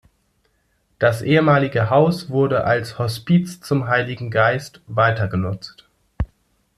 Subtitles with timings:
[0.97, 5.87] Das ehemalige Haus wurde als "Hospiz zum Heiligen Geist" weitergenutzt.